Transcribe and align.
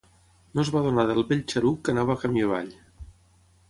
No 0.55 0.63
es 0.63 0.71
va 0.75 0.81
adonar 0.85 1.05
del 1.11 1.27
vell 1.33 1.45
xaruc 1.53 1.79
que 1.85 1.97
anava 1.97 2.19
camí 2.25 2.47
avall 2.49 2.77